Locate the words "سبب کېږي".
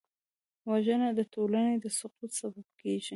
2.39-3.09